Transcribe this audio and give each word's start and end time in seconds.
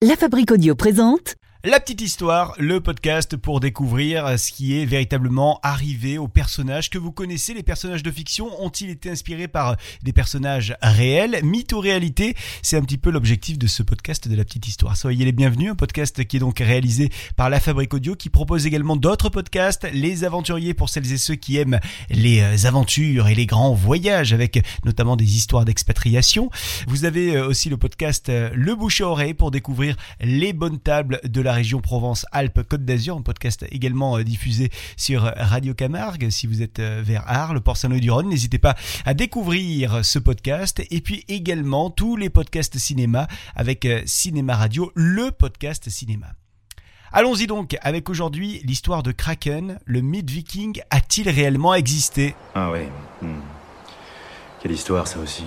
La 0.00 0.14
Fabrique 0.14 0.52
Audio 0.52 0.76
présente 0.76 1.34
La 1.64 1.80
petite 1.80 2.02
histoire, 2.02 2.54
le 2.60 2.80
podcast 2.80 3.36
pour 3.36 3.58
découvrir 3.58 4.38
ce 4.38 4.52
qui 4.52 4.78
est 4.78 4.84
véritablement 4.84 5.58
arrivé 5.64 6.16
aux 6.16 6.28
personnages 6.28 6.88
que 6.88 6.98
vous 6.98 7.10
connaissez. 7.10 7.52
Les 7.52 7.64
personnages 7.64 8.04
de 8.04 8.12
fiction 8.12 8.48
ont-ils 8.62 8.90
été 8.90 9.10
inspirés 9.10 9.48
par 9.48 9.76
des 10.04 10.12
personnages 10.12 10.76
réels, 10.80 11.40
mythes 11.42 11.72
ou 11.72 11.80
réalité 11.80 12.36
C'est 12.62 12.76
un 12.76 12.82
petit 12.82 12.96
peu 12.96 13.10
l'objectif 13.10 13.58
de 13.58 13.66
ce 13.66 13.82
podcast 13.82 14.28
de 14.28 14.36
la 14.36 14.44
petite 14.44 14.68
histoire. 14.68 14.96
Soyez 14.96 15.24
les 15.24 15.32
bienvenus, 15.32 15.72
un 15.72 15.74
podcast 15.74 16.24
qui 16.24 16.36
est 16.36 16.40
donc 16.40 16.60
réalisé 16.60 17.10
par 17.34 17.50
La 17.50 17.58
Fabrique 17.58 17.92
Audio, 17.92 18.14
qui 18.14 18.30
propose 18.30 18.64
également 18.64 18.94
d'autres 18.94 19.28
podcasts, 19.28 19.84
Les 19.92 20.22
Aventuriers 20.22 20.74
pour 20.74 20.88
celles 20.88 21.12
et 21.12 21.18
ceux 21.18 21.34
qui 21.34 21.56
aiment 21.56 21.80
les 22.08 22.66
aventures 22.66 23.26
et 23.26 23.34
les 23.34 23.46
grands 23.46 23.74
voyages, 23.74 24.32
avec 24.32 24.64
notamment 24.84 25.16
des 25.16 25.36
histoires 25.36 25.64
d'expatriation. 25.64 26.50
Vous 26.86 27.04
avez 27.04 27.40
aussi 27.40 27.68
le 27.68 27.76
podcast 27.76 28.28
Le 28.28 28.76
Bouche 28.76 29.00
à 29.00 29.08
Oreille 29.08 29.34
pour 29.34 29.50
découvrir 29.50 29.96
les 30.20 30.52
bonnes 30.52 30.78
tables 30.78 31.20
de 31.24 31.40
la 31.40 31.47
région 31.52 31.80
Provence-Alpes-Côte 31.80 32.84
d'Azur, 32.84 33.16
un 33.16 33.22
podcast 33.22 33.64
également 33.70 34.18
euh, 34.18 34.24
diffusé 34.24 34.70
sur 34.96 35.22
Radio 35.36 35.74
Camargue. 35.74 36.30
Si 36.30 36.46
vous 36.46 36.62
êtes 36.62 36.78
euh, 36.78 37.02
vers 37.04 37.24
Arles, 37.26 37.60
Port-Saint-Louis 37.60 38.00
du 38.00 38.10
Rhône, 38.10 38.28
n'hésitez 38.28 38.58
pas 38.58 38.76
à 39.04 39.14
découvrir 39.14 40.04
ce 40.04 40.18
podcast 40.18 40.82
et 40.90 41.00
puis 41.00 41.24
également 41.28 41.90
tous 41.90 42.16
les 42.16 42.30
podcasts 42.30 42.78
cinéma 42.78 43.28
avec 43.54 43.84
euh, 43.84 44.02
Cinéma 44.06 44.56
Radio, 44.56 44.92
le 44.94 45.30
podcast 45.30 45.88
cinéma. 45.88 46.26
Allons-y 47.12 47.46
donc 47.46 47.76
avec 47.80 48.10
aujourd'hui 48.10 48.60
l'histoire 48.64 49.02
de 49.02 49.12
Kraken, 49.12 49.78
le 49.84 50.00
mythe 50.00 50.30
viking 50.30 50.80
a-t-il 50.90 51.28
réellement 51.28 51.74
existé? 51.74 52.34
Ah 52.54 52.70
ouais. 52.70 52.88
hmm. 53.22 53.40
Quelle 54.60 54.72
histoire 54.72 55.06
ça 55.06 55.18
aussi. 55.18 55.44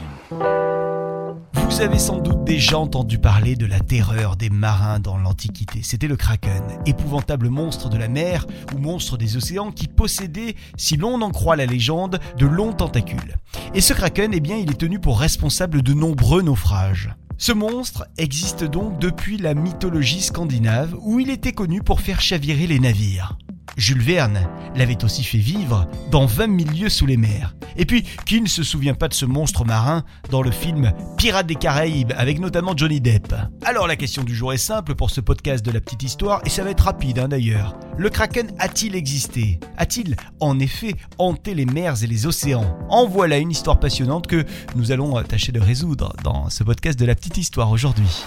Vous 1.53 1.81
avez 1.81 1.99
sans 1.99 2.19
doute 2.19 2.43
déjà 2.43 2.77
entendu 2.77 3.17
parler 3.17 3.55
de 3.55 3.65
la 3.65 3.79
terreur 3.79 4.35
des 4.35 4.49
marins 4.49 4.99
dans 4.99 5.17
l'Antiquité. 5.17 5.81
C'était 5.83 6.07
le 6.07 6.15
Kraken, 6.15 6.63
épouvantable 6.85 7.49
monstre 7.49 7.89
de 7.89 7.97
la 7.97 8.07
mer 8.07 8.45
ou 8.75 8.77
monstre 8.77 9.17
des 9.17 9.37
océans 9.37 9.71
qui 9.71 9.87
possédait, 9.87 10.55
si 10.77 10.97
l'on 10.97 11.21
en 11.21 11.31
croit 11.31 11.55
la 11.55 11.65
légende, 11.65 12.19
de 12.37 12.45
longs 12.45 12.73
tentacules. 12.73 13.35
Et 13.73 13.81
ce 13.81 13.93
Kraken, 13.93 14.31
eh 14.33 14.39
bien, 14.39 14.57
il 14.57 14.69
est 14.69 14.79
tenu 14.79 14.99
pour 14.99 15.19
responsable 15.19 15.81
de 15.81 15.93
nombreux 15.93 16.41
naufrages. 16.41 17.15
Ce 17.37 17.51
monstre 17.51 18.05
existe 18.17 18.63
donc 18.63 18.99
depuis 18.99 19.37
la 19.37 19.55
mythologie 19.55 20.21
scandinave 20.21 20.95
où 21.01 21.19
il 21.19 21.29
était 21.29 21.53
connu 21.53 21.81
pour 21.81 22.01
faire 22.01 22.21
chavirer 22.21 22.67
les 22.67 22.79
navires. 22.79 23.37
Jules 23.77 24.01
Verne 24.01 24.47
l'avait 24.75 25.03
aussi 25.03 25.23
fait 25.23 25.37
vivre 25.37 25.87
dans 26.11 26.25
20 26.25 26.47
milieux 26.47 26.89
sous 26.89 27.05
les 27.05 27.17
mers. 27.17 27.55
Et 27.77 27.85
puis, 27.85 28.03
qui 28.25 28.41
ne 28.41 28.47
se 28.47 28.63
souvient 28.63 28.93
pas 28.93 29.07
de 29.07 29.13
ce 29.13 29.25
monstre 29.25 29.65
marin 29.65 30.03
dans 30.29 30.41
le 30.41 30.51
film 30.51 30.91
Pirates 31.17 31.47
des 31.47 31.55
Caraïbes 31.55 32.13
avec 32.17 32.39
notamment 32.39 32.73
Johnny 32.75 33.01
Depp 33.01 33.33
Alors 33.63 33.87
la 33.87 33.95
question 33.95 34.23
du 34.23 34.35
jour 34.35 34.53
est 34.53 34.57
simple 34.57 34.95
pour 34.95 35.09
ce 35.09 35.21
podcast 35.21 35.65
de 35.65 35.71
la 35.71 35.81
petite 35.81 36.03
histoire 36.03 36.41
et 36.45 36.49
ça 36.49 36.63
va 36.63 36.71
être 36.71 36.85
rapide 36.85 37.19
hein, 37.19 37.27
d'ailleurs. 37.27 37.75
Le 37.97 38.09
Kraken 38.09 38.51
a-t-il 38.59 38.95
existé? 38.95 39.59
A-t-il 39.77 40.15
en 40.39 40.59
effet 40.59 40.95
hanté 41.17 41.53
les 41.53 41.65
mers 41.65 42.03
et 42.03 42.07
les 42.07 42.25
océans? 42.25 42.77
En 42.89 43.07
voilà 43.07 43.37
une 43.37 43.51
histoire 43.51 43.79
passionnante 43.79 44.27
que 44.27 44.45
nous 44.75 44.91
allons 44.91 45.21
tâcher 45.23 45.51
de 45.51 45.59
résoudre 45.59 46.13
dans 46.23 46.49
ce 46.49 46.63
podcast 46.63 46.97
de 46.99 47.05
la 47.05 47.15
petite 47.15 47.37
histoire 47.37 47.71
aujourd'hui. 47.71 48.23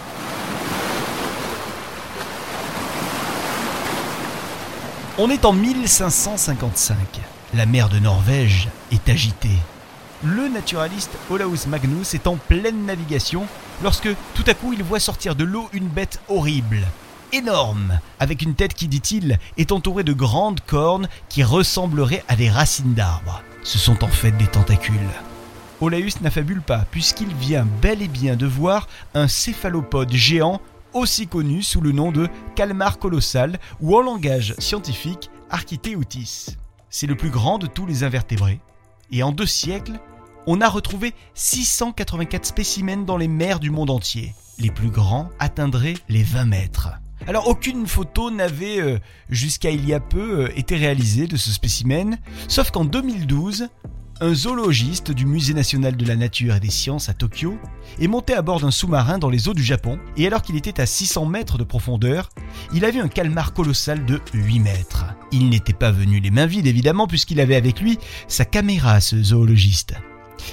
On 5.16 5.30
est 5.30 5.44
en 5.44 5.52
1555. 5.52 7.33
La 7.56 7.66
mer 7.66 7.88
de 7.88 8.00
Norvège 8.00 8.68
est 8.90 9.08
agitée. 9.08 9.56
Le 10.24 10.48
naturaliste 10.48 11.12
Olaus 11.30 11.68
Magnus 11.68 12.14
est 12.14 12.26
en 12.26 12.34
pleine 12.34 12.84
navigation 12.84 13.46
lorsque 13.80 14.08
tout 14.34 14.42
à 14.48 14.54
coup 14.54 14.72
il 14.72 14.82
voit 14.82 14.98
sortir 14.98 15.36
de 15.36 15.44
l'eau 15.44 15.68
une 15.72 15.86
bête 15.86 16.20
horrible, 16.28 16.80
énorme, 17.32 18.00
avec 18.18 18.42
une 18.42 18.56
tête 18.56 18.74
qui, 18.74 18.88
dit-il, 18.88 19.38
est 19.56 19.70
entourée 19.70 20.02
de 20.02 20.12
grandes 20.12 20.62
cornes 20.62 21.08
qui 21.28 21.44
ressembleraient 21.44 22.24
à 22.26 22.34
des 22.34 22.50
racines 22.50 22.94
d'arbres. 22.94 23.40
Ce 23.62 23.78
sont 23.78 24.02
en 24.02 24.08
fait 24.08 24.32
des 24.32 24.48
tentacules. 24.48 24.94
Olaus 25.80 26.22
n'affabule 26.22 26.60
pas 26.60 26.84
puisqu'il 26.90 27.32
vient 27.34 27.68
bel 27.80 28.02
et 28.02 28.08
bien 28.08 28.34
de 28.34 28.46
voir 28.46 28.88
un 29.14 29.28
céphalopode 29.28 30.12
géant 30.12 30.60
aussi 30.92 31.28
connu 31.28 31.62
sous 31.62 31.80
le 31.80 31.92
nom 31.92 32.10
de 32.10 32.28
calmar 32.56 32.98
colossal 32.98 33.60
ou 33.80 33.96
en 33.96 34.00
langage 34.02 34.56
scientifique 34.58 35.30
Architeutis. 35.50 36.56
C'est 36.96 37.08
le 37.08 37.16
plus 37.16 37.30
grand 37.30 37.58
de 37.58 37.66
tous 37.66 37.86
les 37.86 38.04
invertébrés. 38.04 38.60
Et 39.10 39.24
en 39.24 39.32
deux 39.32 39.46
siècles, 39.46 39.98
on 40.46 40.60
a 40.60 40.68
retrouvé 40.68 41.12
684 41.34 42.46
spécimens 42.46 43.04
dans 43.04 43.16
les 43.16 43.26
mers 43.26 43.58
du 43.58 43.70
monde 43.70 43.90
entier. 43.90 44.32
Les 44.60 44.70
plus 44.70 44.90
grands 44.90 45.28
atteindraient 45.40 45.96
les 46.08 46.22
20 46.22 46.44
mètres. 46.44 46.90
Alors 47.26 47.48
aucune 47.48 47.88
photo 47.88 48.30
n'avait 48.30 48.80
euh, 48.80 49.00
jusqu'à 49.28 49.72
il 49.72 49.84
y 49.84 49.92
a 49.92 49.98
peu 49.98 50.44
euh, 50.44 50.56
été 50.56 50.76
réalisée 50.76 51.26
de 51.26 51.36
ce 51.36 51.50
spécimen, 51.50 52.16
sauf 52.46 52.70
qu'en 52.70 52.84
2012, 52.84 53.70
un 54.20 54.32
zoologiste 54.32 55.10
du 55.10 55.26
Musée 55.26 55.54
national 55.54 55.96
de 55.96 56.06
la 56.06 56.14
nature 56.14 56.54
et 56.54 56.60
des 56.60 56.70
sciences 56.70 57.08
à 57.08 57.14
Tokyo 57.14 57.58
est 57.98 58.06
monté 58.06 58.34
à 58.34 58.42
bord 58.42 58.60
d'un 58.60 58.70
sous-marin 58.70 59.18
dans 59.18 59.30
les 59.30 59.48
eaux 59.48 59.54
du 59.54 59.64
Japon 59.64 59.98
et 60.16 60.28
alors 60.28 60.42
qu'il 60.42 60.54
était 60.54 60.80
à 60.80 60.86
600 60.86 61.26
mètres 61.26 61.58
de 61.58 61.64
profondeur, 61.64 62.28
il 62.72 62.84
a 62.84 62.92
vu 62.92 63.00
un 63.00 63.08
calmar 63.08 63.52
colossal 63.52 64.06
de 64.06 64.20
8 64.32 64.60
mètres. 64.60 65.06
Il 65.36 65.48
n'était 65.48 65.72
pas 65.72 65.90
venu 65.90 66.20
les 66.20 66.30
mains 66.30 66.46
vides 66.46 66.68
évidemment 66.68 67.08
puisqu'il 67.08 67.40
avait 67.40 67.56
avec 67.56 67.80
lui 67.80 67.98
sa 68.28 68.44
caméra 68.44 69.00
ce 69.00 69.20
zoologiste. 69.20 69.94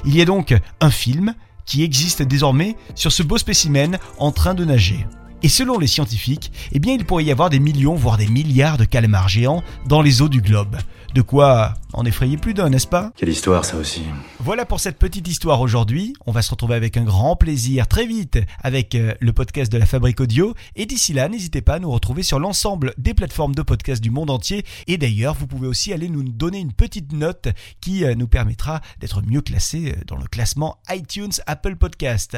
Il 0.05 0.15
y 0.15 0.21
a 0.21 0.25
donc 0.25 0.55
un 0.79 0.89
film 0.89 1.35
qui 1.67 1.83
existe 1.83 2.23
désormais 2.23 2.75
sur 2.95 3.11
ce 3.11 3.21
beau 3.21 3.37
spécimen 3.37 3.99
en 4.17 4.31
train 4.31 4.55
de 4.55 4.65
nager. 4.65 5.05
Et 5.43 5.49
selon 5.49 5.77
les 5.77 5.85
scientifiques, 5.85 6.51
eh 6.71 6.79
il 6.83 7.05
pourrait 7.05 7.23
y 7.23 7.31
avoir 7.31 7.51
des 7.51 7.59
millions 7.59 7.93
voire 7.93 8.17
des 8.17 8.27
milliards 8.27 8.79
de 8.79 8.85
calmars 8.85 9.29
géants 9.29 9.61
dans 9.87 10.01
les 10.01 10.23
eaux 10.23 10.29
du 10.29 10.41
globe. 10.41 10.77
De 11.13 11.21
quoi 11.21 11.73
en 11.93 12.05
effrayer 12.05 12.37
plus 12.37 12.53
d'un, 12.53 12.69
n'est-ce 12.69 12.87
pas? 12.87 13.11
Quelle 13.17 13.27
histoire 13.27 13.65
ça 13.65 13.75
aussi. 13.75 14.03
Voilà 14.39 14.65
pour 14.65 14.79
cette 14.79 14.97
petite 14.97 15.27
histoire 15.27 15.59
aujourd'hui. 15.59 16.13
On 16.25 16.31
va 16.31 16.41
se 16.41 16.51
retrouver 16.51 16.75
avec 16.75 16.95
un 16.95 17.03
grand 17.03 17.35
plaisir 17.35 17.85
très 17.87 18.05
vite 18.05 18.39
avec 18.63 18.95
euh, 18.95 19.13
le 19.19 19.33
podcast 19.33 19.69
de 19.69 19.77
la 19.77 19.85
Fabrique 19.85 20.21
Audio. 20.21 20.53
Et 20.77 20.85
d'ici 20.85 21.11
là, 21.11 21.27
n'hésitez 21.27 21.59
pas 21.61 21.73
à 21.75 21.79
nous 21.79 21.91
retrouver 21.91 22.23
sur 22.23 22.39
l'ensemble 22.39 22.93
des 22.97 23.13
plateformes 23.13 23.53
de 23.55 23.61
podcast 23.61 24.01
du 24.01 24.09
monde 24.09 24.29
entier. 24.29 24.63
Et 24.87 24.97
d'ailleurs, 24.97 25.33
vous 25.33 25.47
pouvez 25.47 25.67
aussi 25.67 25.91
aller 25.91 26.07
nous 26.07 26.23
donner 26.23 26.59
une 26.59 26.71
petite 26.71 27.11
note 27.11 27.49
qui 27.81 28.05
euh, 28.05 28.15
nous 28.15 28.29
permettra 28.29 28.79
d'être 29.01 29.21
mieux 29.21 29.41
classés 29.41 29.91
euh, 29.91 29.95
dans 30.07 30.15
le 30.15 30.27
classement 30.27 30.77
iTunes 30.89 31.33
Apple 31.45 31.75
Podcast. 31.75 32.37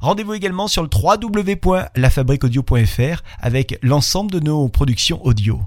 Rendez-vous 0.00 0.34
également 0.34 0.68
sur 0.68 0.82
le 0.82 0.90
www.lafabriqueaudio.fr 0.92 3.22
avec 3.38 3.78
l'ensemble 3.82 4.30
de 4.30 4.40
nos 4.40 4.68
productions 4.68 5.24
audio. 5.24 5.62